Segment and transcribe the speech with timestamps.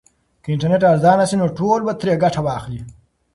[0.43, 2.81] که انټرنیټ ارزانه سي نو ټول به ترې ګټه واخلي.